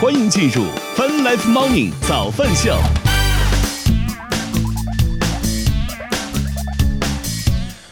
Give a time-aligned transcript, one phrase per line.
[0.00, 0.62] 欢迎进入
[0.96, 2.72] Fun Life Morning 早饭秀。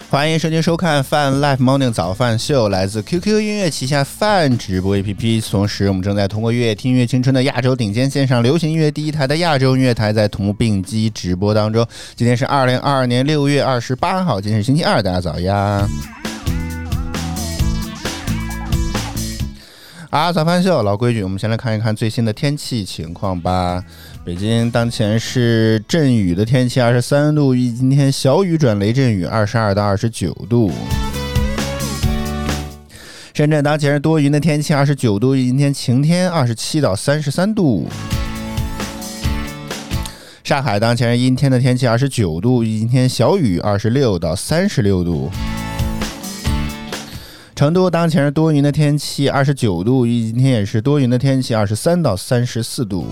[0.09, 5.51] 欢迎收听收看饭 Life Morning 早饭秀，来自 QQ 音乐旗下饭直播 APP。
[5.51, 11.85] 同时，我们正在通过乐听乐青春的亚洲顶尖线上流行音乐第一台的亚洲音乐台，在同步并机直播当中。
[12.15, 15.85] 今天是二零二二年六月二十八号，今天是星期二，大家早呀！
[20.11, 23.83] 啊，早饭秀，老规矩，我们先来看一看最新的天气情况吧。
[24.25, 30.71] 北京当前是阵雨的天气，二十三度；预今天小雨转雷阵雨，二十二到二十九度。
[33.35, 37.89] 深圳当前是多云的天气，二十九度；预计今天晴天，二十七到三十三度。
[40.45, 45.31] 上海当前是阴天的天气，二十九度；预计今天小雨，二十六到三十六度。
[47.57, 53.07] 成都当前是多云的天气，二十九度；预计今天也是多云的天气，二十三到三十四度。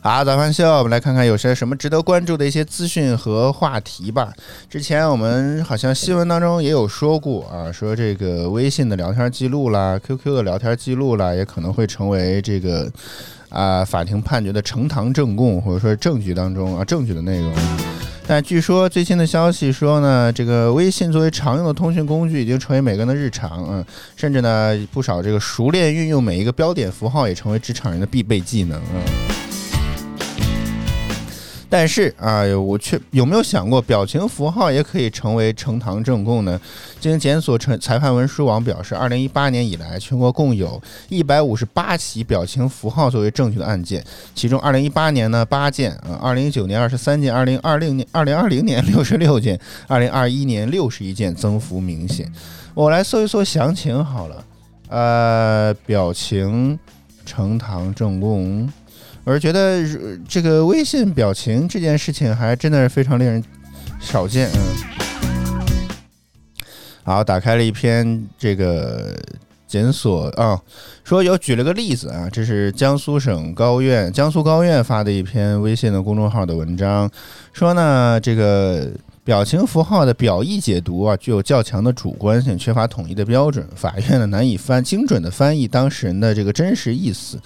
[0.00, 4.32] 好，早饭秀，我们来看看有些什么值得关注的一些资讯和话题吧。
[4.68, 12.90] 之前我们好像新闻当中也有说过啊，说这个微信的聊天记录啦、QQ 的聊天记录啦，也可能会成为这个
[13.50, 17.54] 啊法庭判决的呈堂证供或者说证据当中啊证据的内容。
[18.26, 23.84] 但据说最新的消息说呢，这个微信作为常用的通讯工具，已经成为每个人的日常嗯，
[24.16, 29.33] 甚至呢不少这个熟练运用每一个标点符号，也成为职场人的必备技能啊。
[31.68, 36.60] 但是啊，我却有没有想过，表情符号也可以成为呈堂证供呢？
[37.00, 44.04] 经检索，成裁判文书网表示，二零一八年以来，全国共有一百五十八起表情符号作为证据的案件，
[44.34, 52.30] 其中二零一八年呢八件，啊，二零一九年二十三件，二零二零年二零二零年 六十六件，二零二一年六十一件，增幅明显。
[52.74, 54.44] 我来搜一搜详情好了，
[54.88, 56.78] 呃，表情
[57.26, 58.70] 呈堂证供。
[59.24, 59.82] 我是觉得
[60.28, 63.42] 这个微信表情这件事情还真的是非常令人
[63.98, 64.60] 少见，嗯。
[67.02, 69.16] 好，打开了一篇这个
[69.66, 70.60] 检索啊，
[71.02, 77.10] 说有举了个例子啊，这是江苏省高院江苏高院发的一篇微信的公众号的文章，
[77.52, 78.90] 说呢这个。
[79.24, 87.40] 表情符号的表意解读啊，具有较强的主观性，缺乏统一的标准，法院呢难以翻精准的翻译当事人的这个真实意思。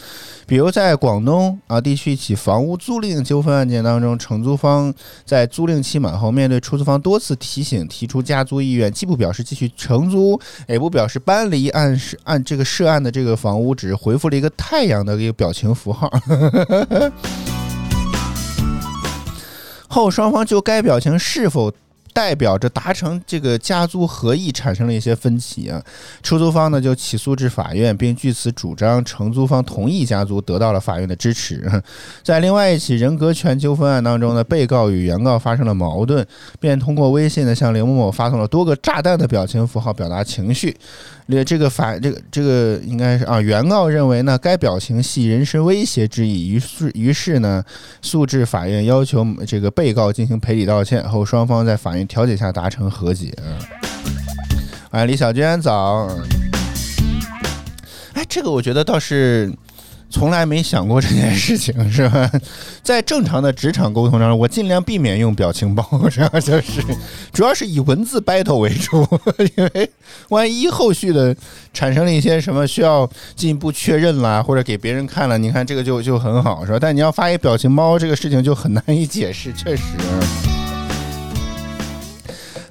[0.44, 4.92] 比如在广东啊地区一起房屋租赁纠纷案件当中，承租方
[5.24, 16.10] 在租赁期满后，面对出租方多次提醒，提出加租意愿，既不表示继续承租，也不表示搬离案是按这个涉案的这个房屋，只是回复了一个太阳的一个表情符号。
[19.98, 21.72] 后双方就该表情是否
[22.12, 25.82] 代表着达成这个加租合意产生了一些分歧啊，
[26.22, 31.68] 出租方呢就起诉至法院，并据此主张承租方同意加租，得到了法院的支持。
[32.22, 36.24] 在另外一起人格权纠纷案当中呢，被告与原告发生了矛盾，
[36.60, 40.76] 便通过微信呢向林某某发送了多个炸弹的表情符号表达情绪。
[41.44, 47.62] 这个法，这个这个应该是啊，原告认为呢，该表情系人身威胁之意，于是于是呢，
[48.00, 53.32] 诉至法院要求这个被告进行赔礼道歉后，双方在法院调解下达成和解。
[54.90, 56.08] 哎，李小娟早。
[58.14, 59.52] 哎，这个我觉得倒是。
[60.10, 62.30] 从来没想过这件事情，是吧？
[62.82, 66.82] 在正常的职场沟通当中，我尽量避免用表情包，这样就是，
[67.30, 69.06] 主要是以文字 battle 为主，
[69.56, 69.90] 因为
[70.30, 71.36] 万一后续的
[71.74, 76.78] 产生了一些什么需要进一步确认啦，或者给别人看了，你看这个就就很好，是吧？
[76.80, 79.82] 但你要发一表情包，这个事情就很难以解释，确实。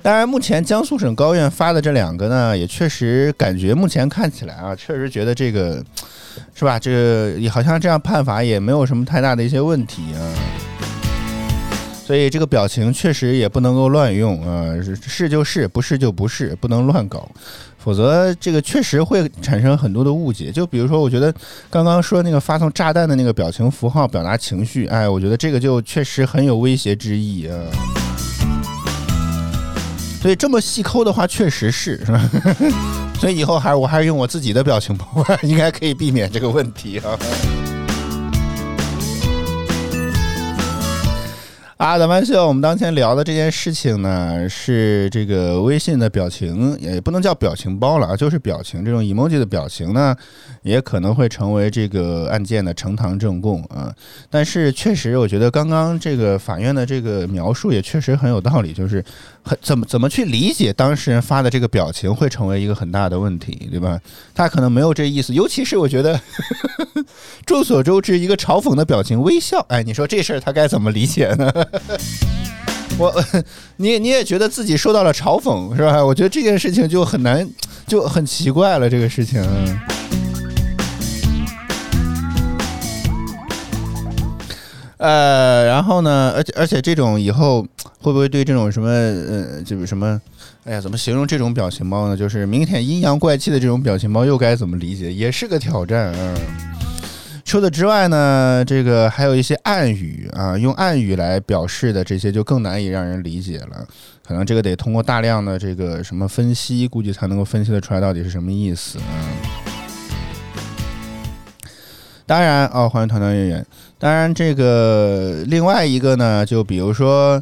[0.01, 5.83] 当然，目前江苏省高院发的这两个呢，也确实感觉目前看起来啊，确实觉得这个。
[6.53, 6.79] 是吧？
[6.79, 10.19] 这也好像这样判罚也没有什么太大的一些问题啊，
[12.05, 14.73] 所以这个表情确实也不能够乱用啊，
[15.07, 17.29] 是就是，不是就不是，不能乱搞，
[17.77, 20.51] 否则这个确实会产生很多的误解。
[20.51, 21.33] 就比如说，我觉得
[21.69, 27.53] 刚刚说那个发送炸弹的那个表情符号表达情绪，哎，我觉得这个就确实很有威胁之意啊。
[30.21, 32.29] 所以这么细抠的话，确实是，是吧？
[33.19, 35.05] 所以以后还我还是用我自己的表情包，
[35.41, 37.17] 应该可以避免这个问题啊。
[41.77, 50.15] 啊，咱们秀，我们当前聊的这件事情呢，是这个微信的表情，也不能叫表情包了啊，就是表情这种 emoji 的表情呢，
[50.63, 53.93] 也可能会成为这个案件的呈堂证供啊。
[54.27, 59.03] 但是确实，我觉得刚刚这个法院的这个描述也确实很有道理，就是
[59.47, 63.99] 很怎么怎么去理解当事人发的这个表情，会成为一个很大的问题，对吧？
[64.35, 66.19] 他可能没有这意思，尤其是我觉得
[67.45, 71.51] 众所周知，一个嘲讽的表情，微笑，哎，你说这事儿他该怎么理解呢？
[72.99, 73.13] 我，
[73.77, 76.03] 你你也觉得自己受到了嘲讽是吧？
[76.03, 77.47] 我觉得这件事情就很难，
[77.85, 78.89] 就很奇怪了。
[78.89, 79.41] 这个事情，
[84.97, 87.61] 呃，然后呢，而且而且这种以后
[88.01, 90.19] 会不会对这种什么呃，就是什么，
[90.63, 92.17] 哎呀，怎么形容这种表情包呢？
[92.17, 95.13] 就是明显阴阳怪气的这种表情包，又该怎么理解？
[95.13, 96.35] 也是个挑战啊。
[97.45, 103.87] 除此之外呢，这个还有一些暗语啊，用暗语来表示的这些就更难以让人理解了。
[104.27, 109.29] 可能这个得通过大量的这个什么分析，估计才能够分析得出来到底是什么意思嗯。
[112.25, 113.65] 当然哦，欢迎团团圆圆。
[113.99, 117.41] 当然，这个另外一个呢，就比如说，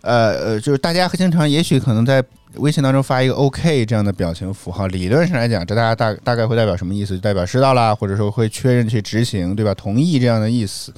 [0.00, 2.22] 呃呃，就是大家经常也许可能在。
[2.56, 7.14] 微信当中发一个 OK 这样的表情符号，理论上来讲，这大家大大概会代表什么意思？
[7.14, 9.72] 就代表知道了，或者说会确认去执行，对吧？
[9.74, 10.92] 同意这样的意思。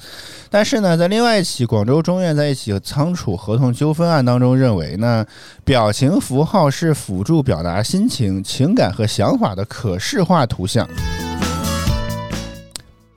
[0.49, 5.25] 但是呢，在另外一起广州中院在一起仓储合同纠纷案当中，认为呢，
[5.63, 10.85] 表情符号是辅助表达心情、情感和想法的可视化图像。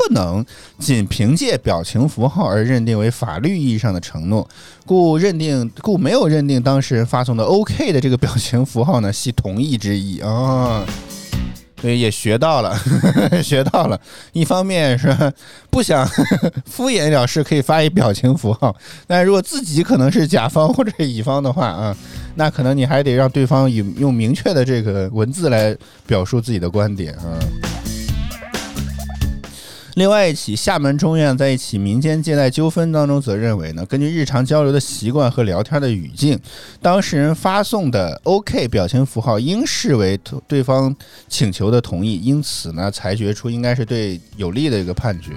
[0.09, 0.43] 不能
[0.79, 4.49] 仅凭借表情符号而认定为法律意义上的承诺，
[4.87, 10.83] 故认定故没有认定当事人发送的 OK 的这个表情符号呢系同意之意啊。
[11.81, 12.75] 所以也学到了，
[13.45, 14.01] 学到了。
[14.33, 15.15] 一方面是
[15.71, 16.09] 不想
[16.65, 18.75] 敷衍了事，可以发一表情符号；
[19.07, 21.97] 但如果自己可能是甲方或者乙方的话啊，
[22.35, 25.77] 那可能你还得让对方用用明确的这个文字来
[26.07, 27.39] 表述自己的观点啊。
[29.99, 36.39] 另外一起厦门中院在一起民间借贷纠纷当中，则认为呢，根据日常交流的习惯和聊天的语境，
[36.81, 40.17] 当事人发送的 OK 表情符号应视为
[40.47, 40.95] 对方
[41.27, 45.33] 请求的同意，因此呢，裁决出应该是对有利的一个判决。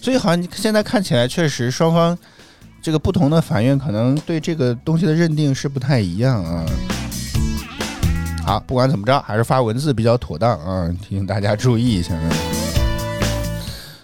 [0.00, 2.16] 所以好像现在看起来，确实双方
[2.80, 6.64] 这个不同的法院可能对这个东西的认定是不太一样啊。
[8.46, 12.14] 好，不管怎么着，还是发文字比较妥当啊，提醒大家注意一下。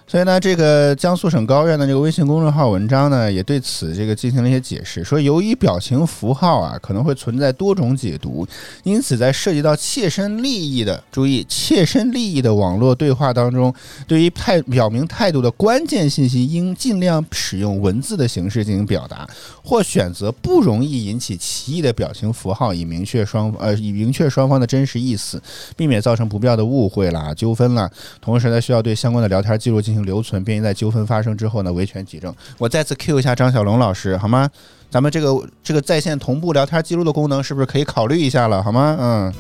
[0.07, 8.47] 所以呢，这个江苏省高院的这个微信公众号文章呢，也对此这个进行了一些解释，说由于表情符号啊可能会存在多种解读，
[8.83, 13.75] 因此在涉及到切身利益的，注意切身利益的网络对话当中，
[14.07, 19.27] 对于态表明态度的关键信息，应尽量使用文字的形式进行表达，
[19.65, 25.43] 或选择不容易引起歧义的表情符号，以明确双呃以明确双方的真实意思，
[25.79, 27.91] 避免造成不必要的误会啦、纠纷啦。
[28.21, 30.04] 同时呢，需要对相关的聊天记录进行。
[30.05, 32.35] 留存，便于在纠纷发生之后呢维权举证。
[32.59, 34.49] 我再次 Q 一下张小龙老师，好吗？
[34.91, 38.63] 咱们这个这个在线同步聊天记录的功能是不是可以考虑一下了？
[38.63, 38.97] 好吗？
[39.01, 39.33] 嗯，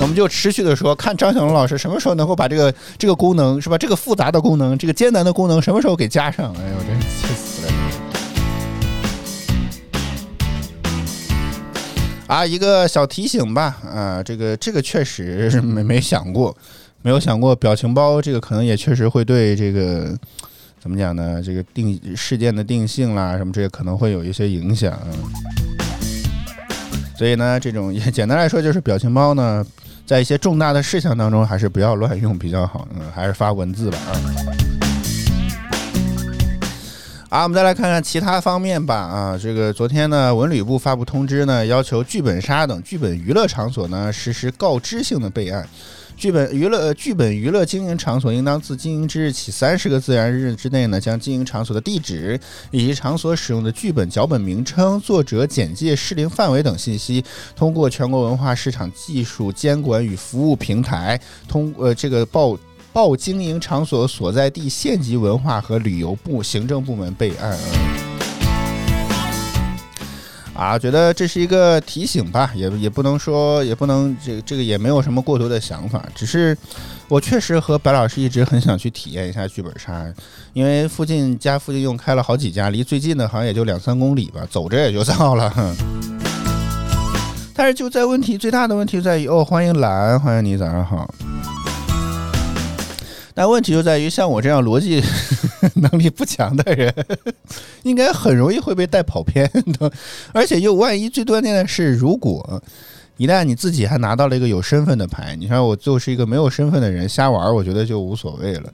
[0.00, 3.78] 我们就持续的说，看张小龙老师什么时候能够把这个这个功能是吧？
[3.78, 6.52] 这个复杂的功能，这个艰难的功能什么时候给加上？
[6.54, 7.72] 哎呦，真是气死了！
[12.26, 16.56] 啊，一个小提醒吧，啊，这个这个确实没没想过。
[17.00, 20.18] 没有想过表情包这个可能也确实会对这个
[20.80, 21.40] 怎么讲呢？
[21.42, 24.98] 这个定事件的定性啦，什么这些可能会有一些影响。
[27.16, 29.64] 所以呢，这种 也简单来说就是表情包呢，
[30.06, 32.86] 在一些重大的事项当中还是不要乱用比较好。
[32.94, 33.98] 嗯，还是发文字吧。
[34.06, 34.12] 啊，
[37.30, 38.94] 好，我们再来看看其他方面吧。
[38.94, 45.66] 啊，这个昨天呢，文旅部发布通知呢，要求剧本杀等剧本娱乐场所呢实施告知性的备案。
[46.18, 52.38] 剧本娱乐剧本娱乐经营场所应当自经营之日起三十个自然日之内呢，将经营场所的地址
[52.72, 62.58] 以及场所使用的剧本脚本名称、作者简介、适龄范围等信息，通过全国文化市场技术监管与服务平台通呃这个报
[62.92, 68.07] 报经营场所所在地县级文化和旅游部行政部门备案。
[70.58, 76.58] 啊，觉得这是一个提醒吧，也也不能说，也不能这个这个也没有什么过多的想法，只是
[77.06, 80.04] 我确实和白老师一直很想去体验一下剧本杀，
[80.54, 85.54] 因为附近家附近又开了好几家，离最近的好像也就两三公里吧，走着也就到了。
[87.54, 91.08] 但是就在问题最大的问题在于，哦，欢迎蓝，欢迎你，早上好。
[93.32, 95.00] 但问题就在于像我这样逻辑。
[95.76, 96.92] 能力不强的人，
[97.82, 99.90] 应该很容易会被带跑偏的。
[100.32, 102.62] 而且又万一最关键的是，如果
[103.16, 108.72] 一旦你自己还拿到了一个有身份的牌，你看我就是一个没有身份的人瞎玩，我觉得就无所谓了，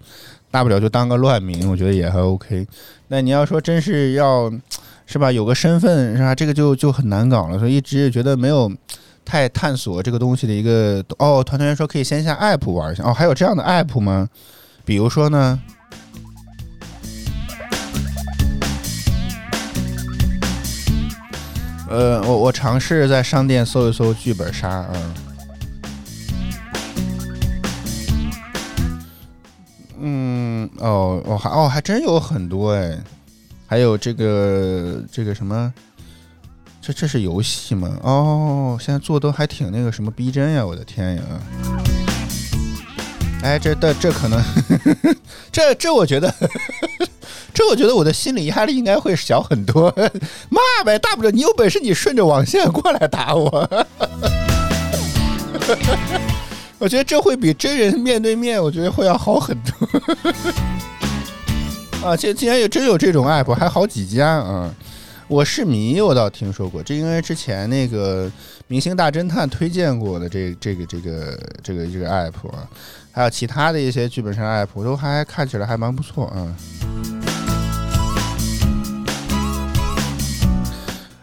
[0.50, 2.66] 大不了就当个乱民，我觉得也还 OK。
[3.08, 4.52] 那你要说真是要
[5.06, 7.58] 是吧，有个身份是吧，这个就就很难搞了。
[7.58, 8.70] 所以一直觉得没有
[9.24, 11.42] 太探索这个东西的一个哦。
[11.42, 14.28] 团团员说可以先下 app 玩一下哦，还有这样的 app 吗？
[14.84, 15.58] 比如说呢？
[21.88, 25.14] 呃，我我尝试在商店搜一搜剧本杀，嗯，
[30.00, 32.98] 嗯，哦，哦还哦还真有很多哎，
[33.66, 35.72] 还有这个这个什么，
[36.80, 37.96] 这这是游戏吗？
[38.02, 41.22] 哦，现在做的都还挺那个什么逼真呀，我的天呀！
[43.44, 44.42] 哎，这这这可能，
[45.52, 46.34] 这这我觉得。
[47.52, 49.94] 这我觉得我的心理压力应该会小很多，
[50.48, 53.86] 骂呗，大不了你有本事你顺着网线过来打我。
[56.78, 59.88] 我觉得这会比真人面对面，我觉得会要好很多。
[62.08, 64.74] 啊，竟竟然有真有这种 app，还好几家啊！
[65.26, 68.30] 我是迷，我倒听说过，这因为之前那个
[68.66, 72.68] 明星大侦探推荐过的这这个这个这个这个 app 啊，
[73.10, 76.54] 还有其他的一些剧本杀 app 都还看起来还蛮不错啊。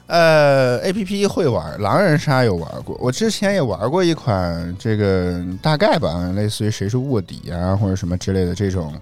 [0.07, 8.93] 呃，A P P 会玩狼人杀有玩过，我之前也玩过一款这个大概吧，类似于谁是卧底啊或者什么之类的这种，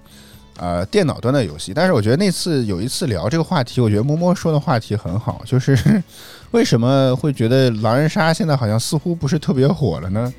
[0.60, 1.72] 呃，电脑端的游戏。
[1.72, 6.02] 但是我觉得那次有一次聊这个话题，我觉得摸摸说的话题很好，就是
[6.52, 10.30] 为什么会觉得狼人杀现在好像似乎不是特别火了呢？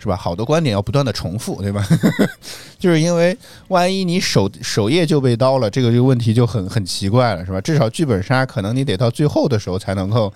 [0.00, 0.16] 是吧？
[0.16, 1.86] 好多观点要不断的重复，对吧？
[2.76, 7.60] 就是因为万一你首首页就被刀了，这个这个问题就很很奇怪了，是吧？
[7.60, 10.32] 至少剧本杀可能你得到最后的时候才能够，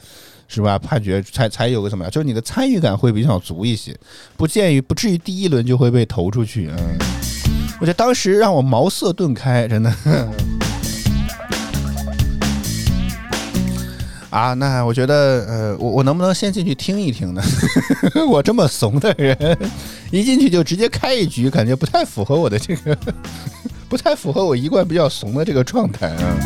[0.46, 0.78] 是吧？
[0.78, 2.10] 判决才才有个怎么样？
[2.12, 3.92] 就是你的参与感会比较足一些，
[4.36, 6.70] 不建议不至于第一轮就会被投出去。
[6.78, 6.96] 嗯，
[7.78, 9.92] 我觉得当时让我茅塞顿开，真的。
[14.30, 17.42] 啊，那我觉得，呃，我我能不能先进去听一听呢？
[18.28, 19.36] 我这么怂的人，
[20.10, 22.96] 一进去就直接开一局，感觉不太符合我的这个，
[23.88, 26.36] 不太符合我一贯比较怂的这个状态啊。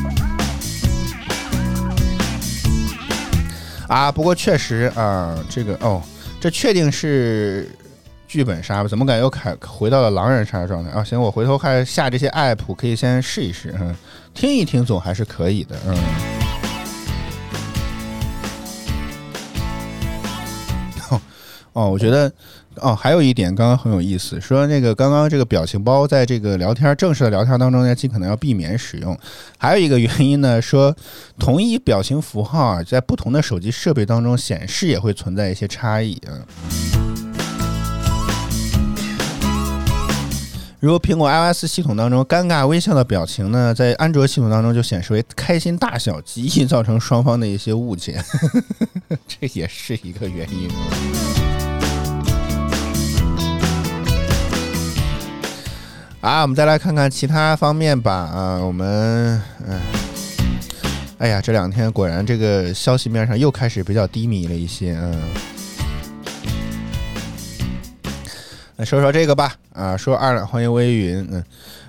[3.88, 6.00] 啊，不过确实啊，这个哦，
[6.40, 7.68] 这确定是
[8.30, 8.88] 剧本杀吧？
[8.88, 11.02] 怎么感觉又开回到了狼人杀状态啊？
[11.02, 13.92] 行，我回头看下这些 app，可以先试一试，嗯，
[14.32, 15.96] 听一听总还是可以的，嗯。
[21.72, 22.32] 哦，我觉得，
[22.76, 29.18] 哦，还有一点刚刚很有意思，说那个刚刚这个表情包在这个聊天正式的聊天当中呢，尽可能要避免使用。
[29.58, 30.94] 还有一个原因呢，说
[31.37, 37.10] 同一表情符号啊，在不同的手机设备当中显示也会存在一些差异啊。
[40.80, 48.18] 如果苹果 iOS 系统当中尴尬微笑的表情呢，在安卓系统当中就显示为开心大笑，极易造成双方的一些误解，
[49.28, 50.70] 这也是一个原因。
[56.22, 58.12] 啊，我们再来看看其他方面吧。
[58.14, 59.78] 啊，我们，嗯，
[61.18, 64.96] 哎呀，这两天果然这个消息面上又开始比较低迷了一些。
[64.99, 65.20] 嗯，
[68.84, 69.54] 说说这个吧。
[69.72, 71.28] 啊，说二，欢迎微云。
[71.30, 71.44] 嗯。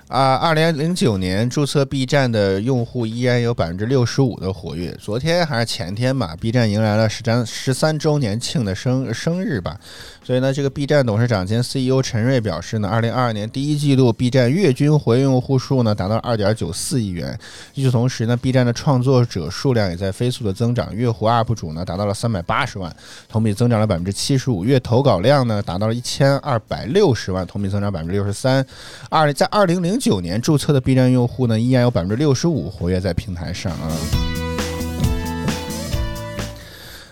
[0.07, 4.91] 啊，二零零九年注册 B 站的用户依然有百分之六十五的活跃。
[5.00, 9.79] 昨天还是前天吧，B 站迎来了十三十三周年庆的生生日吧。
[10.24, 17.38] 所以呢，这个 B 站董事长兼 CEO 陈瑞表示呢，二零二二年第一季度 B 站月均活跃用户数呢达到二点九四亿元。
[17.74, 22.96] 与此同时呢，B 站的创作者数量也在飞速的增长，月活 UP 主呢达到了三百八十万，
[23.28, 24.63] 同比增长了百分之七十五。
[24.63, 28.63] 月投稿量呢达到了一千二百六十万，同比增长百分之六十三。
[29.10, 34.30] 二在二零零九年注册的 B 站用户呢，依然有百分之六十五活跃在平台上啊。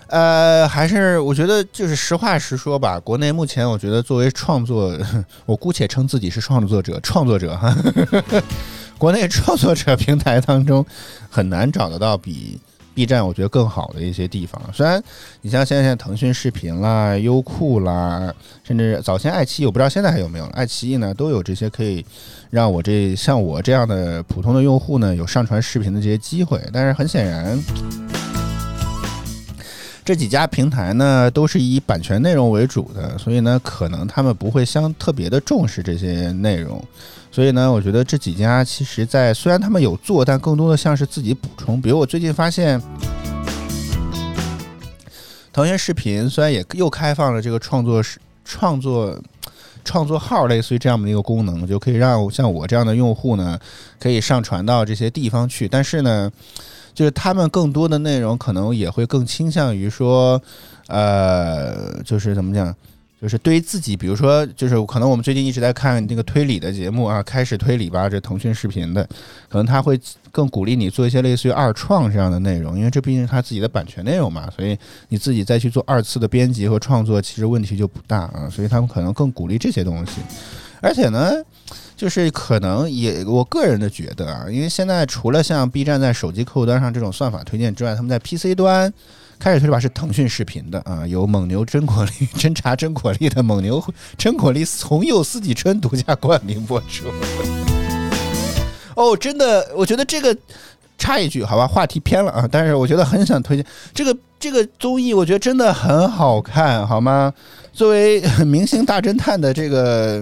[0.10, 3.00] 呃，还是我觉得就是实话实说吧。
[3.00, 4.98] 国内目前我觉得作为创作，
[5.46, 7.76] 我姑且称自己是创作者，创作者哈。
[8.98, 10.86] 国内创作者平台当中
[11.30, 12.60] 很难找得到比
[12.94, 14.62] B 站我觉得更好的一些地方。
[14.74, 15.02] 虽然
[15.42, 20.52] 你像现在腾讯视频啦、优酷啦，甚至早先爱奇艺，我不知道现在还有没有了。
[20.52, 22.06] 爱奇艺呢都有这些可以。
[22.50, 27.64] 让我这像我这样的普通的用户呢，有上传视频的这些机会，但是很显然，
[30.10, 36.84] 这几家平台呢都是以版权内容为主的，所以呢，可能他们不会相特别的重视这些内容。
[37.32, 41.80] 所以呢，我觉得这几家其实，在虽然他们有做，但更多的像是自己补充。
[41.80, 42.82] 比如我最近发现，
[45.54, 48.04] 腾讯视频虽然也又开放了这个创作
[48.44, 49.16] 创作
[49.86, 53.60] 创作号，类似于这样的一个功能，就可以让像我这样的用户呢，
[54.00, 55.68] 可以上传到这些地方去。
[55.68, 56.32] 但是呢，
[57.00, 60.42] 就是他们更多的内容可能也会更倾向于说，
[60.88, 62.76] 呃，就是怎么讲？
[63.22, 69.02] 就是对于自己，比如说，就是可能我们最近一直在看那个推理的节目啊，开始推理吧，这腾讯视频的，
[69.48, 69.98] 可能他会
[70.30, 74.78] 更鼓励你做一些类似于二创这样的内容，因为这毕竟是他自己的版权内容嘛，所以
[75.08, 80.20] 你自己再去做二次的编辑和创作，其实问题就不大啊，所以他们可能更鼓励这些东西。
[80.82, 81.34] 而且呢，
[81.96, 88.94] 就是可能也我个人的觉得啊，因为现在除了像 B 站在手机客户端上这种算法推荐之外，他们在 PC 端。
[89.42, 93.82] 开始推吧是腾讯视频的啊，有蒙牛真果粒真茶真果粒的蒙牛
[94.20, 97.06] 真果粒从柚四季春独家冠名播出。
[98.98, 100.36] 哦，真的，我觉得这个
[100.98, 107.34] 插一句好吧，话题偏了啊，但是我觉得很想推荐这个这个综艺，我觉得真的很好看，好吗？
[107.72, 110.22] 作为明星大侦探的这个。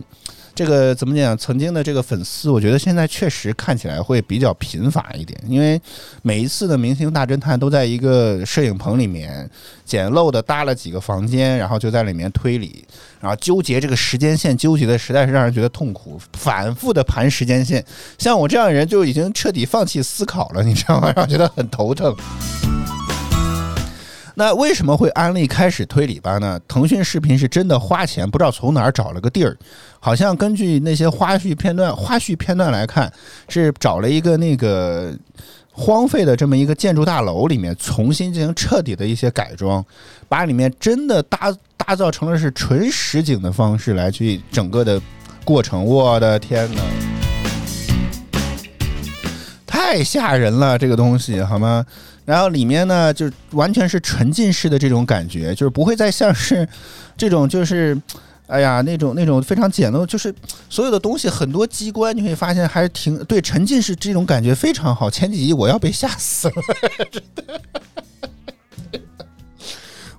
[0.57, 1.37] 这个怎么讲？
[1.37, 5.79] 曾经的这个粉丝，我觉得现在确实看起来会比较贫乏一点，因为
[6.23, 9.47] 每一次的明星大侦探都在一个摄影棚里面
[9.85, 12.83] 简陋的搭了几个房间，然后就在里面推理，
[13.21, 17.85] 然后纠结这个时间线，纠结的实在是让人觉得痛苦，反复的盘时间线。
[18.17, 21.13] 像我这样的人就已经彻底放弃思考了，你知道吗？
[21.15, 22.15] 让我觉得很头疼。
[24.39, 26.61] 那为什么会安利开始推理吧呢？
[26.67, 29.57] 腾讯视频是真的花钱，不知道从哪儿找了个地儿，
[29.99, 33.11] 好像根据那些花絮片段、花絮片段来看，
[33.49, 35.11] 是找了一个那个
[35.71, 39.83] 荒废的这么一个建筑大楼里面，重新进行彻底的一些改装，
[40.29, 45.01] 把里面真的搭打造成了是纯实景的方式来去整个的
[45.43, 45.83] 过程。
[45.83, 46.81] 我的天哪，
[49.65, 51.83] 太吓人了，这个东西好吗？
[52.27, 56.67] 然后里面呢，就完全是沉浸式的这种感觉，就是不会再像是
[57.15, 57.97] 这种，就是
[58.47, 60.35] 哎呀那种那种非常简陋，就是
[60.69, 65.09] 所有的东西很多机关，你会发现还是挺对沉浸式这种感觉非常好。
[65.09, 66.53] 前几集我要被吓死了，
[67.09, 67.61] 真的，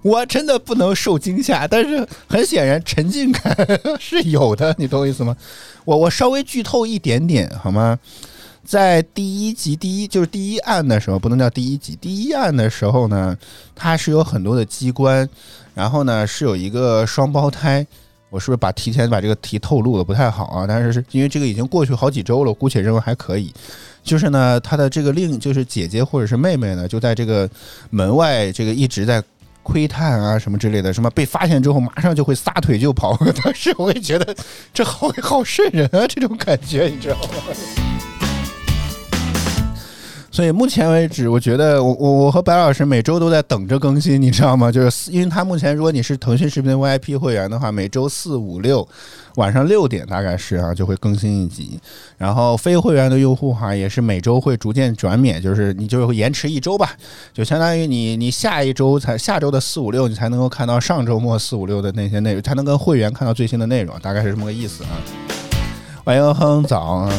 [0.00, 3.54] 我真的不能受惊吓，但是很显然沉浸感
[4.00, 5.36] 是有的，你懂我意思吗？
[5.84, 7.98] 我我稍微剧透一点点好吗？
[8.68, 13.34] 在第一集第一就是第一案的时候，不能叫第一集，第一案的时候呢，
[13.74, 15.26] 它是有很多的机关，
[15.72, 17.86] 然后呢是有一个双胞胎，
[18.28, 20.66] 我是不是把提前把这个题透露的不太好啊？
[20.68, 23.50] 但是是因为这个已经过去好几周了，姑且认为还可以。
[24.02, 27.48] 就是呢，他的这个另就是姐姐或者是妹妹呢，就在这个
[27.88, 29.22] 门外这个一直在
[29.62, 33.16] 窥探啊什么之类的，什么被发现之后马上就会撒腿就跑。
[33.42, 34.36] 当时我也觉得
[34.74, 38.17] 这好好瘆人啊，这种感觉你知道吗？
[40.38, 44.70] 所以目前为止，我觉得我我我和白老师每周都在等着更新，你知道吗？
[44.70, 48.88] 就是因为他目前，如果你是腾讯视频 VIP 会员的话，每周四五六
[49.34, 51.80] 晚上六点大概是啊就会更新一集。
[52.16, 56.92] 然后非会员的用户哈，也是每周会逐渐转免，就是你就会延迟一周吧，
[57.34, 64.90] 就相当于你你下一周才下周的四五六你才能够看到上周末四五六的那些内容，才能跟会员看到最新的内容，大概是这么个意思啊。
[66.04, 67.10] 欢迎哼早。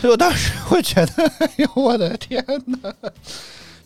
[0.00, 2.92] 所以我当时会觉得， 哎呦，我的天哪！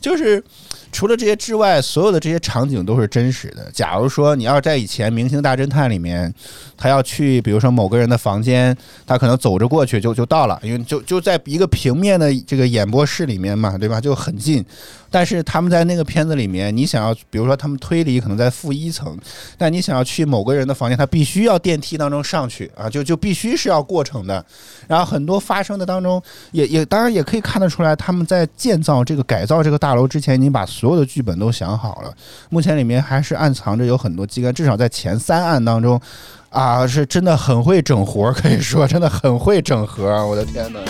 [0.00, 0.42] 就是
[0.90, 3.70] 除了这些之外，所有的这些场景都是真实的。
[3.72, 6.32] 假如说你要在以前《明星大侦探》里面，
[6.76, 14.00] 他要去，比如说某个人的房间，他可能走着过去就就到了，因为就就在一个平面的这个演播室里面嘛，对吧？
[14.00, 14.64] 就很近。
[15.12, 19.16] 但是他们在那个片子里面，你想要，比如说他们推理可能在负一层，
[19.58, 24.44] 但你想要去某个人的房间，他必须要电梯当中上去啊，就就必须是要过程的。
[24.88, 26.20] 然后很多发生的当中，
[26.52, 32.14] 也也当然也可以看得出来，他们在建造这个改造这个大楼之前，已经把所有的剧本都想好了。
[32.48, 36.00] 目前里面还是暗藏着有很多机关，至少在前三案当中，
[36.48, 40.26] 啊，是真的很会整活，可以说真的很会整合。
[40.26, 40.80] 我的天哪！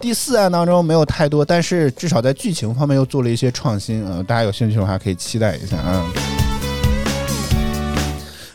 [0.00, 4.22] 第四案当中没有太多，但是至少在剧情方面又做了一些创新啊！
[4.26, 6.10] 大家有兴趣的话可以期待一下啊！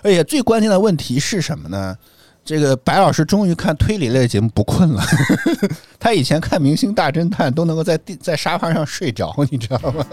[0.02, 1.96] 而且最关键的问题是什么呢？
[2.44, 5.04] 这个白老师终于看推理类节目不困了，
[6.00, 10.04] 他以前看《明星大侦探》都能够在地在沙发上睡着，你知道吗？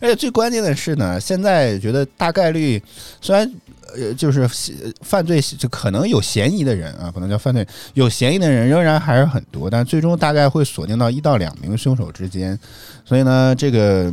[0.00, 2.82] 而且最关键的是呢，现在觉得大概率
[3.20, 3.52] 虽然。
[3.96, 12.58] 呃，就是嫌犯罪就可能有嫌疑的人啊，不能叫犯罪，有嫌疑的人仍然还是很多，但最终大概会锁定到一到两名凶手之间。
[13.04, 14.12] 所以呢，这个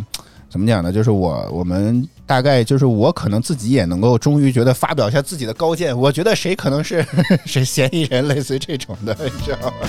[0.49, 0.91] 怎么讲呢？
[0.91, 7.05] 就是我我们大概就是我可能自己也能够终于觉得发表一下自己的高见，我觉得谁可能是
[7.45, 9.87] 谁嫌疑人，类似于这种的，你知道吗？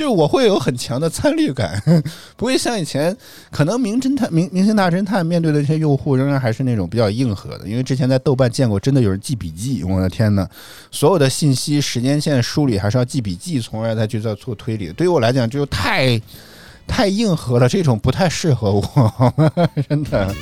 [0.00, 1.78] 就是我会有很强的参与感，
[2.34, 3.14] 不会像以前
[3.50, 10.48] 可能名侦探、明明星大侦探面对的这些用户仍然还是那种比较硬核的，因为之前在豆瓣见过真的有人记笔记，我的天呐，
[10.90, 14.90] 所有的信息时间线梳理还是要记笔记，从而再去做做推理。
[14.94, 16.18] 对于我来讲，就太
[16.86, 19.34] 太硬核了，这种不太适合我，
[19.86, 20.34] 真的。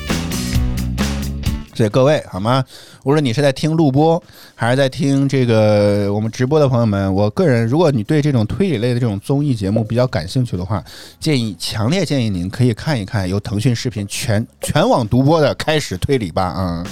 [1.79, 2.61] 所以各位好吗？
[3.05, 4.21] 无论你是在听录播，
[4.53, 10.83] 还是在听这个我们直播的朋友们，我个人，如果你对这种推理类的这种综艺节目比较感兴趣的话，
[11.21, 16.85] 建议强烈建议您可以看一看由腾讯视频全全网独播的《开始推理吧》啊。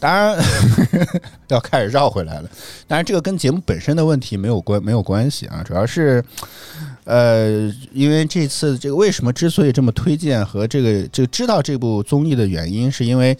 [0.00, 0.38] 当然
[1.48, 2.48] 要开始绕回来了，
[2.86, 6.24] 当然这个跟节目本身的问题没有关没有关系啊，主要是。
[7.08, 13.34] 呃，因为这次这个为什么之所以这么推荐和这个就知道这部综艺的原因，是因为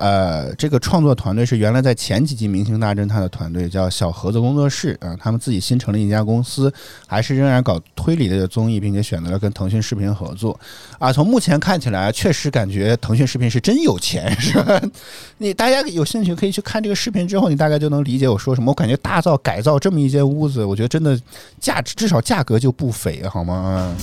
[0.00, 6.72] 呃，这个创作团队是原来在前几集《明星大侦探》的团队，叫小盒子工作室啊，他们自己新成立一家公司，
[7.06, 10.58] 还是仍然搞推理类的综艺，并且选择了跟腾讯视频合作
[10.98, 11.12] 啊。
[11.12, 14.80] 从目前看起来，确实感觉腾讯视频是真有钱，是吧？
[15.36, 18.70] 你大家有兴趣可以去看这个视频，之后你大概就能理解我说什么。
[18.70, 21.20] 我感觉大造改造这么一间屋子，我觉得真的
[21.60, 23.22] 价值至少价格就不菲。
[23.28, 23.94] 好吗？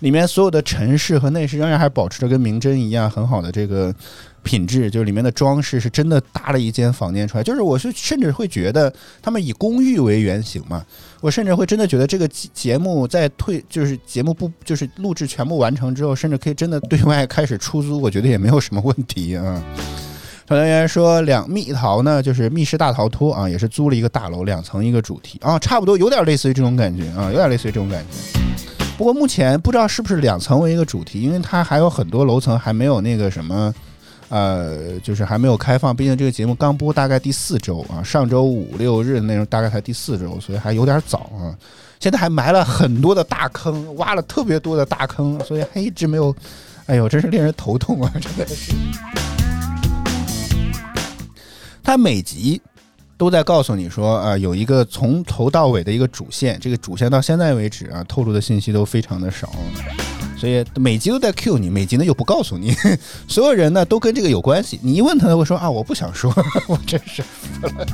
[0.00, 3.92] 里面所有的陈设和内饰仍然还保持着跟名侦一样很好的这个
[4.46, 7.42] 品质，就是里面的装饰是真的搭了一间房间出来。
[7.42, 10.86] 就是我是甚至会觉得他们以公寓为原型嘛，
[11.20, 19.60] 我甚至会真的觉得这个节目在退，就是节目不就是录制全部完成之后，甚至可以真的对外开始出租，我觉得也没有什么问题啊。
[20.46, 28.38] 团队员说两密逃呢，就是密室大逃脱啊，也是租了一个大楼，两层一个主题啊，差不多有点类似于这种感觉啊，有点类似于这种感觉。
[28.96, 33.74] 不过目前不知道是不是两层为一个主题，因为它还有很多楼层还没有那个什么，
[34.28, 35.94] 呃，就是还没有开放。
[35.94, 41.56] 毕竟这个节目刚播大概第四周啊，上周五六日的内容大概才第四周，所以还有点早啊。
[41.98, 46.34] 现在还埋了很多的大坑，挖了特别多的大坑，所以还一直没有。
[46.86, 48.72] 哎呦，真是令人头痛啊，真的是。
[51.82, 52.60] 他每集
[53.16, 59.52] 都在告诉你说啊，有一个从头到尾的一个主线，这个主线到现在为止啊，透露的信息都非常的少，
[60.38, 62.74] 所以每集都在 Q 你，每集呢又不告诉你，
[63.26, 66.32] 所有人呢都跟这个有关系，你一问他，他会说啊，我不想说，
[66.68, 67.72] 我真是服了，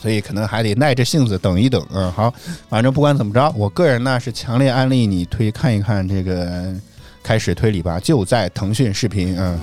[0.00, 2.10] 所以可能还得耐着性子等一等嗯。
[2.12, 2.32] 好，
[2.68, 6.72] 反正不管怎么着，我个人呢是强烈安利你推看一看这个
[7.22, 9.58] 开始推理吧，就在腾讯视频啊。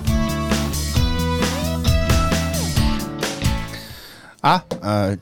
[4.42, 5.16] 啊，呃，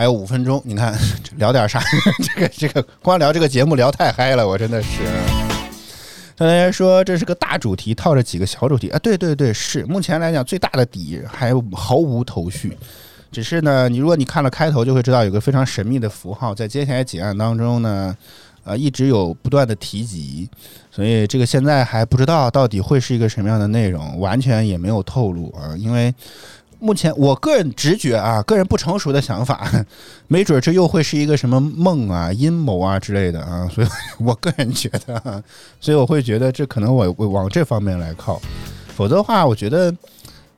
[0.00, 0.98] 还有五分钟，你看
[1.36, 1.78] 聊点啥？
[2.22, 5.02] 这个这个，光聊这个节目聊太嗨了，我真的是。
[6.36, 8.98] 大家说这是个大主题，套着几个小主题啊？
[9.00, 12.74] 对对对，是目前来讲最大的底还毫无头绪。
[13.30, 18.16] 只是呢，你如果你看了开头，就会知道有个非常神秘的符号在接下来几案当中呢，
[18.64, 20.48] 呃，一直有不断的提及，
[20.90, 26.14] 所以这个现在还不知道到底会是一个什么样的内容，完全也没有透露啊，因为。
[26.80, 29.70] 目前我个人直觉啊，个人不成熟的想法，
[30.28, 33.86] 没准这又会是一个什么梦啊、阴谋啊之类的啊，所以
[34.18, 35.44] 我个人觉得，
[35.80, 38.40] 所以我会觉得这可能我我往这方面来靠，
[38.96, 39.94] 否则的话，我觉得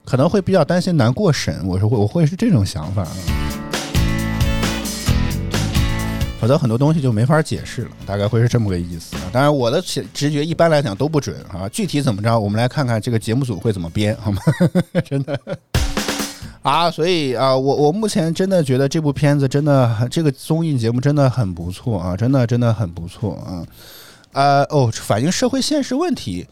[0.05, 3.11] 可能会比较担心难过审，我是会我会是这种想法啊，
[6.39, 9.23] 否则很多东西就没法解释了，大概会是这么个意思啊。
[9.33, 14.41] 当然，我的直觉一般来讲都不准啊，具体怎么着，我们来看看这个节目组会怎么编，好吗？
[15.03, 15.37] 真的。
[16.63, 23.61] 啊，所以啊，我我目前真的觉得这部片子真的很，这个综艺节目真的很不错啊，真的真的很不错啊，
[24.31, 26.47] 呃哦，反映社会现实问题，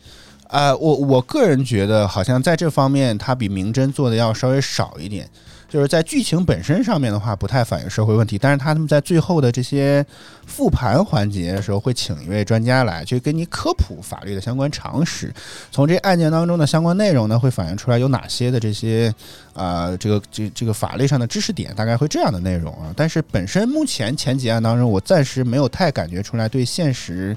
[0.48, 5.30] 啊，我我个人觉得好像在这方面，它比明侦做的要稍微少一点。
[5.72, 10.06] 就是在剧情本身上面的话，不太反映社会问题，但是他们在最后的这些
[10.46, 15.34] 复盘环节的时候，会请一位专家来，去给你科普法律的相关常识，
[15.72, 19.16] 从这案件当中的相关内容呢，会反映出来有哪些的这些
[19.54, 22.92] 啊，这个这这个法律上的知识点，大概会这样的内容啊。
[22.94, 27.34] 但是本身目前前几案当中，我暂时没有太感觉出来对现实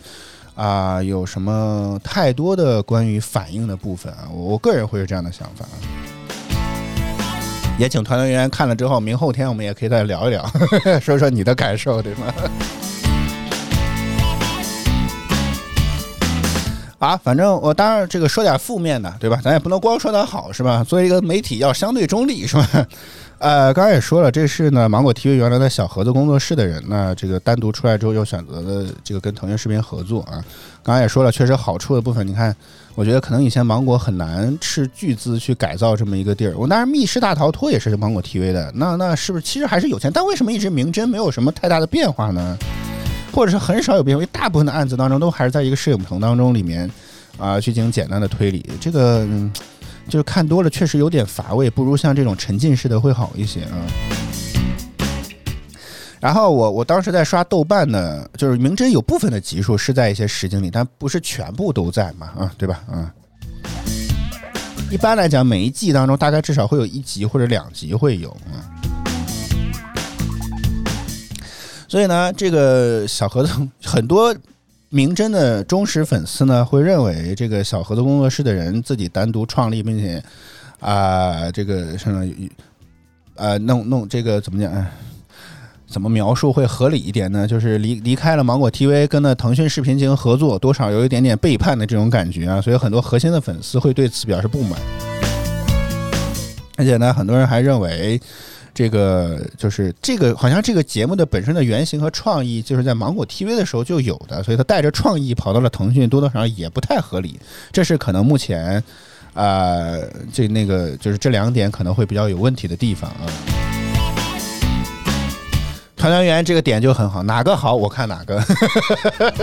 [0.57, 5.65] 啊有什么太多的关于反映的部分啊，我个人会有这样的想法。
[7.77, 10.49] 也请团队员看了之后，明后天我们也可以再聊一聊，
[11.03, 12.33] 说说你的感受，对吗？
[17.01, 19.39] 啊，反正我当然这个说点负面的，对吧？
[19.43, 20.83] 咱也不能光说它好，是吧？
[20.85, 22.87] 作为一个媒体，要相对中立，是吧？
[23.39, 30.41] 呃，刚刚也说了，这是呢芒果 TV 原来的小盒子工作室的人，那这个单独出来之后又选择了这个跟腾讯视频合作啊。
[30.83, 32.57] 刚刚也说了，确实好处的部分，你看，
[32.95, 36.55] 我觉得可能以前芒果很难斥巨资去改造这么一个地儿。
[36.57, 40.11] 我当然密室大逃脱也是芒果 TV 的，那那是不是其实还是有钱？
[40.13, 42.57] 但为什么一直明侦没有什么太大的变化呢？
[43.33, 44.23] 或者是很少有变化？
[44.23, 46.91] 因为大部分的案子当中都还是在一个摄影棚当中里面
[47.37, 49.25] 啊去进行简单的推理，这个。
[49.25, 49.53] 嗯
[50.07, 53.81] 就是看多了确实有点乏味，不如像这种沉浸式的会好一些啊。
[56.25, 62.83] 然后我我当时在刷豆瓣呢，就是明侦有部分的集数是在一些实景里，但不是全部都在嘛，啊，对吧？
[62.91, 63.13] 啊，
[64.91, 68.57] 一般来讲，每一季当中大概至少会有一集或者两集会有啊。
[71.87, 73.53] 所以呢，这个小盒子
[73.85, 74.35] 很多。
[74.89, 80.23] 明侦的忠实粉丝呢，会认为这个小盒子工作室的人自己单独创立，并且
[80.79, 82.51] 啊，这个相当于
[83.35, 84.73] 呃弄弄这个怎么讲？
[85.95, 87.47] 怎么描述会合理一点呢？
[87.47, 94.77] 就是离离开了芒果 TV，跟那腾讯视频进行合作，多少有一点点背叛的这种感觉啊，所以很多核心的粉丝会对此表示不满，
[96.77, 98.21] 而且呢，很多人还认为。
[98.77, 107.39] 这个就是这个，好像这个节目的本身的原型和创意，就是在芒果 TV 的时候就有的，所以他带着创意跑到了腾讯，多多少少也不太合理。
[107.71, 108.83] 这是可能目前，
[109.33, 109.95] 啊，
[110.33, 113.31] 这那个就是这两点可能会比较有问题的地方啊。
[116.05, 118.39] 团团圆这个点就很好，哪个好我看哪个。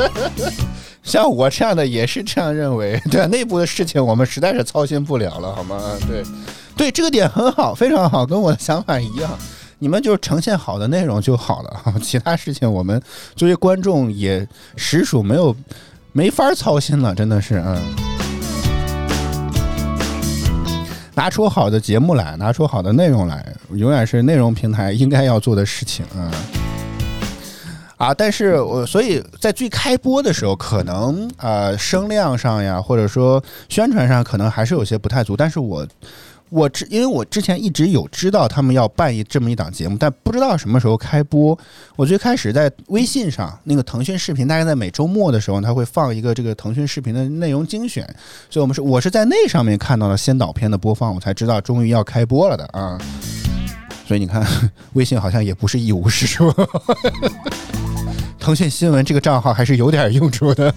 [1.02, 5.82] 像我这样的也是这样认为，对内部的事情我们实在是操心不了了，好吗？
[6.08, 6.24] 对。
[6.78, 9.36] 对这个点很好，非常好，跟我的想法一样。
[9.80, 13.02] 你们就呈现好的内容就好了， 其他事情我们
[13.36, 15.56] 作为观众也实属没有
[16.12, 18.11] 没法操心了，真的是嗯。
[21.14, 26.32] 拿出好的节目来，拿出好的内容来，永远是内容平台应该要做的事情啊。
[27.98, 35.86] 啊，但是我所以在最开播的时候，可能呃声量上呀，或者说宣传上，可能还是有些不太足，但是我。
[36.52, 41.58] 我之因为我之前一直有知道他们要办一这么一档节目，但不知道什么时候开播。
[41.96, 48.04] 我最开始在微信上，那个腾讯视频大概在每周末的时候，他会放一个这个腾讯视频的内容精选，
[48.50, 53.00] 所以我们是我是在那上面看到了先导片的播放，我才知道终于要开播了的啊。
[54.06, 54.46] 所以你看，
[54.92, 56.54] 微信好像也不是一无是处，
[58.38, 60.74] 腾讯新闻这个账号还是有点用处的。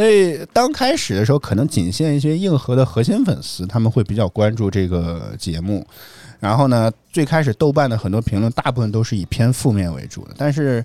[0.00, 5.86] 所以刚开始的时候，可能仅限一些硬核的核心粉丝，他们会比较关注这个节目。
[6.38, 10.30] 然后呢，最开始豆瓣的很多评论，大部分都是以偏负面为主的。
[10.38, 10.82] 但是，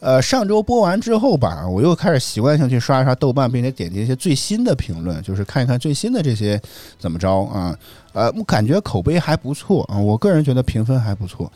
[0.00, 6.60] 呃，上周播完之后吧，我又开始习惯性去刷一刷豆瓣，并且点击一些最新的评论，就是看一看最新的这些
[6.98, 7.74] 怎么着啊？
[8.12, 11.50] 呃，我感觉口碑还不错啊，我个人觉得评分还不错。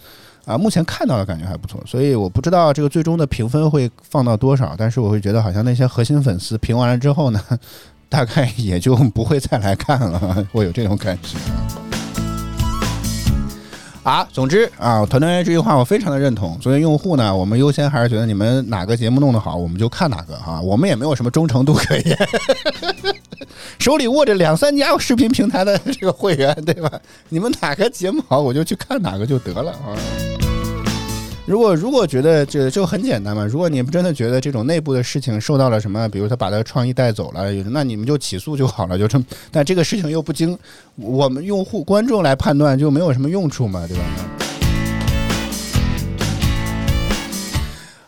[0.44, 7.40] 啊，目前看到的感觉还不错，所以我不知道这个最终的评分会放到多少，但是我会觉得好像那些核心粉丝评完了之后呢，
[8.08, 11.38] 大概也就不会再来看了， 会有这种感觉。
[14.02, 16.58] 啊，总之啊，团团圆这句话我非常的认同。
[16.58, 20.60] 作为用户呢，我们优先还是觉得你们哪个节目弄得好，我们就看哪个哈。
[20.60, 22.18] 我们也没有什么忠诚度可言，
[23.78, 26.90] 手里握着两三家视频平台的这个会员，对吧？
[27.28, 29.94] 你们哪个节目好，我就去看哪个就得了啊。
[31.44, 39.24] 如果如果觉得这就很简单嘛，如果你们真的觉得这种内部的事情受到了什么，比如他把他的创意带走了，那你们就起诉就好了，就这么。
[39.50, 40.56] 但这个事情又不经
[40.94, 44.04] 我们用户观众来判断，就没有什么用处嘛，对吧？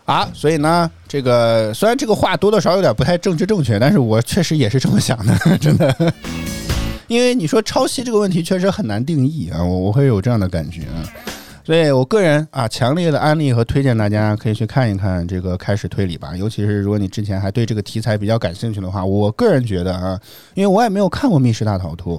[0.05, 6.13] 啊，所以呢，这个虽然这个话多多少少有点不太政治正确，但是我确实也是这么想的，真的。
[7.09, 11.03] 因为你说抄袭这个问题确实很难定义啊，我我会有这样的感觉啊。
[11.65, 16.37] 所以，我个人啊，强烈的安利和推荐大家可以去看一看这个开始推理吧。
[16.37, 20.21] 尤其是如果你之前还对这个题材比较感兴趣的话，我个人觉得啊，
[20.53, 22.19] 因为我也没有看过《密室大逃脱》，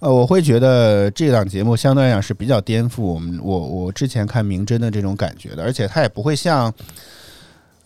[0.00, 6.70] 呃，我会觉得这档节目相对来讲是比较颠覆我们我我之前看《名侦》的这种感觉的，而且它也不会像，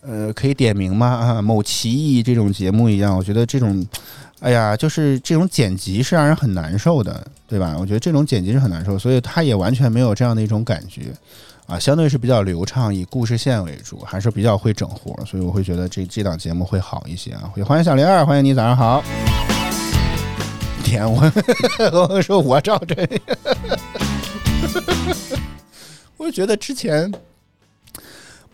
[0.07, 1.07] 呃，可以点名吗？
[1.07, 3.85] 啊，某奇异这种节目一样，我觉得这种。
[4.39, 7.75] 哎呀，就是这种剪辑是让人很难受的，对吧？
[7.79, 11.05] 我觉得这种剪辑是很难受，所以他也完全没有这样的一种感觉，
[11.65, 17.51] 啊，相对是比较流畅，以故事线为主，还是比较会整活，所以我会觉得这这档节目会好一些啊。
[17.65, 19.03] 欢迎小零二，欢迎你，早上好。
[20.83, 21.31] 天，我
[22.07, 22.95] 我说我照真，
[26.15, 27.11] 我就觉得之前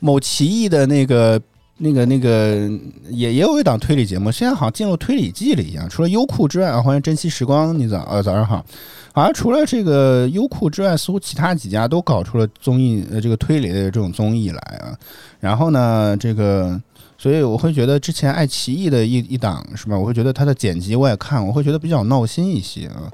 [0.04, 1.42] 某奇异的那个。
[1.76, 2.70] 那个那个
[3.10, 5.90] 也也有一档推理节目，现在好像进入推理季了一样。
[5.90, 8.64] 除了优酷之外啊，欢迎珍惜时光，你早呃早上好。
[9.12, 14.96] 好像除了这个优酷之外，似乎其他几家都搞出了综艺呃这个推理的这种综艺来啊。
[15.40, 16.80] 然后呢，这个
[17.18, 19.98] 所以我会觉得之前爱奇艺的一一档是吧？
[19.98, 23.12] 我会觉得它的剪辑我也看，我会觉得比较闹心一些啊。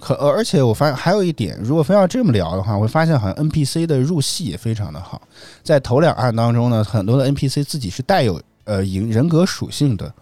[0.00, 5.20] 可而且我发现还有一点，如果非要这么聊的话，我会发现好像 NPC 的入戏也非常的好。
[5.62, 10.12] 在头两案当中呢，很多的 NPC 自己是带有呃人人格属性的。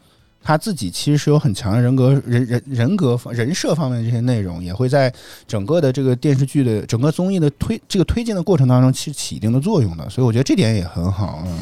[0.41, 5.13] 他自己其实是有很强的人格、人人人格、人设方面的这些内容，也会在
[5.47, 11.43] 整个的这个电视剧的整个综艺的推这个推进的过程当中起起一定的作用的，所以我觉得这点也很好。
[11.45, 11.59] 嗯，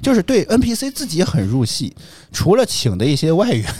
[0.00, 1.94] 就是对 NPC 自己很入戏，
[2.32, 3.74] 除了请的一些外援，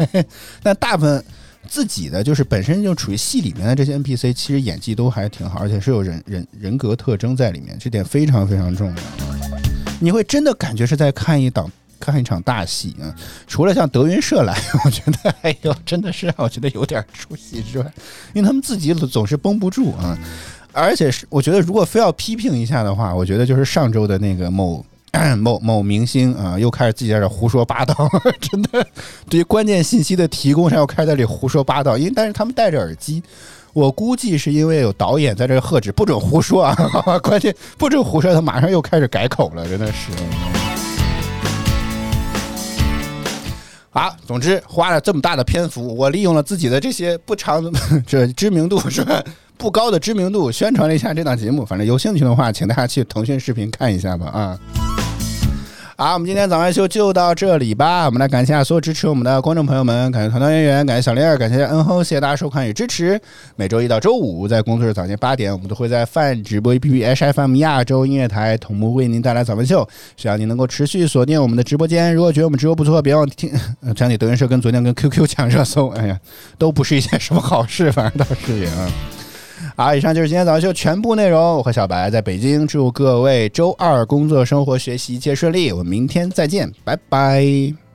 [0.62, 1.22] 但大部分
[1.66, 8.94] 自己的就是本身就处于戏里面的这些 NPC，其实演技都还挺好，而且是有人人人格特征在里面，这点非常非常重要。
[10.00, 11.70] 你会真的感觉是在看一档。
[11.98, 13.08] 看一场大戏啊！
[13.46, 17.92] 除了像德云社来，我觉得哎呦，真的是让我觉得有点出戏之外，
[18.34, 20.16] 因为他们自己总是绷不住啊。
[20.72, 24.84] 而且是我觉得，如果非要批评一下的话，我觉得就是上周的那个某
[25.38, 27.94] 某某明星啊，又开始自己在这胡说八道，
[28.40, 28.86] 真的
[29.28, 31.96] 对于关键信息的提供上又开始在这里胡说八道。
[31.96, 33.22] 因为但是他们戴着耳机，
[33.72, 36.76] 我估计是因为有导演在这喝止，不准胡说啊！
[37.22, 40.10] 关键不准胡说，他马上又开始改口了，真的是。
[43.90, 47.64] 啊，总之花了这么大的篇幅，我利用了自己的这些不长
[48.06, 49.24] 这知名度是吧？
[49.56, 51.64] 不高的知名度，宣传了一下这档节目。
[51.64, 54.58] 反正有兴趣的话，请大家去腾讯视频看一下吧啊。
[55.98, 58.04] 好，我们今天早安秀就到这里吧。
[58.04, 63.18] 我们来感谢所有支持我们的观众朋友们，感谢团团圆圆，感谢小丽儿，感谢恩哼，谢谢大家收看与支持。
[63.56, 69.88] 每周一到周五在工作日早间八点，我们都会在泛直播 APP H F M 亚洲音乐台同步为您带来早安秀。
[70.18, 72.14] 希望您能够持续锁定我们的直播间。
[72.14, 73.50] 如果觉得我们直播不错，别忘听
[73.94, 76.20] 讲起德云社跟昨天跟 QQ 抢热搜，哎呀，
[76.58, 78.92] 都不是一件什么好事，反正倒是也啊。
[79.78, 81.58] 好，以上就是今天早上秀全部内容。
[81.58, 85.70] 我和小白在北京，祝各位周二工作、生活、学习一切顺利。
[85.70, 87.85] 我们明天再见，拜拜。